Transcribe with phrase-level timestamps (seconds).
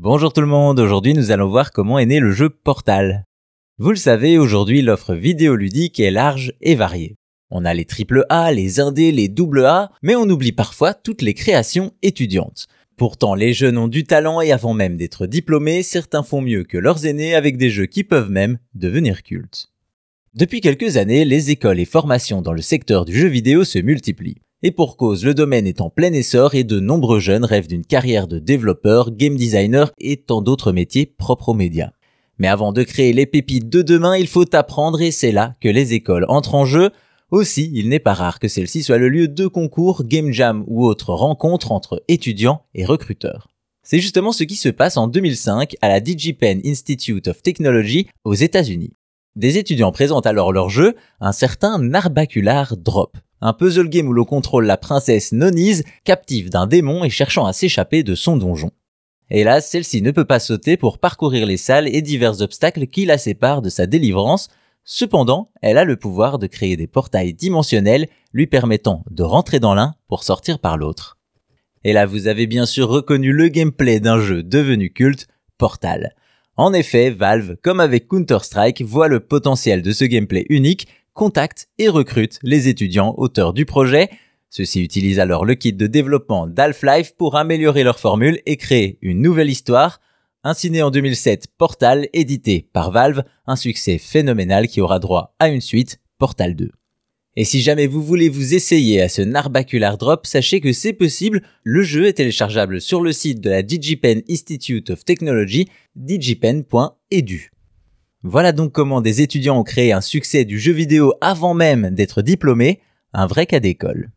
[0.00, 3.24] Bonjour tout le monde, aujourd'hui nous allons voir comment est né le jeu Portal.
[3.78, 7.16] Vous le savez, aujourd'hui l'offre vidéoludique est large et variée.
[7.50, 11.94] On a les AAA, les indés, les AA, mais on oublie parfois toutes les créations
[12.02, 12.68] étudiantes.
[12.96, 16.78] Pourtant, les jeunes ont du talent et avant même d'être diplômés, certains font mieux que
[16.78, 19.72] leurs aînés avec des jeux qui peuvent même devenir cultes.
[20.32, 24.42] Depuis quelques années, les écoles et formations dans le secteur du jeu vidéo se multiplient.
[24.64, 27.86] Et pour cause, le domaine est en plein essor et de nombreux jeunes rêvent d'une
[27.86, 31.92] carrière de développeur, game designer et tant d'autres métiers propres aux médias.
[32.38, 35.68] Mais avant de créer les pépites de demain, il faut apprendre et c'est là que
[35.68, 36.90] les écoles entrent en jeu.
[37.30, 40.84] Aussi, il n'est pas rare que celle-ci soit le lieu de concours, game jam ou
[40.84, 43.46] autres rencontres entre étudiants et recruteurs.
[43.84, 48.34] C'est justement ce qui se passe en 2005 à la DigiPen Institute of Technology aux
[48.34, 48.97] États-Unis.
[49.38, 54.24] Des étudiants présentent alors leur jeu, un certain Narbacular Drop, un puzzle game où l'on
[54.24, 58.72] contrôle la princesse Nonise, captive d'un démon et cherchant à s'échapper de son donjon.
[59.30, 63.16] Hélas, celle-ci ne peut pas sauter pour parcourir les salles et divers obstacles qui la
[63.16, 64.48] séparent de sa délivrance.
[64.82, 69.74] Cependant, elle a le pouvoir de créer des portails dimensionnels lui permettant de rentrer dans
[69.74, 71.16] l'un pour sortir par l'autre.
[71.84, 76.12] Et là, vous avez bien sûr reconnu le gameplay d'un jeu devenu culte, Portal.
[76.58, 81.88] En effet, Valve, comme avec Counter-Strike, voit le potentiel de ce gameplay unique contacte et
[81.88, 84.10] recrute les étudiants auteurs du projet.
[84.50, 89.22] Ceux-ci utilisent alors le kit de développement d'Half-Life pour améliorer leur formule et créer une
[89.22, 90.00] nouvelle histoire.
[90.42, 95.60] Ainsi en 2007, Portal, édité par Valve, un succès phénoménal qui aura droit à une
[95.60, 96.72] suite, Portal 2.
[97.40, 101.42] Et si jamais vous voulez vous essayer à ce Narbacular Drop, sachez que c'est possible,
[101.62, 107.52] le jeu est téléchargeable sur le site de la DigiPen Institute of Technology, digipen.edu.
[108.24, 112.22] Voilà donc comment des étudiants ont créé un succès du jeu vidéo avant même d'être
[112.22, 112.80] diplômés,
[113.12, 114.10] un vrai cas d'école.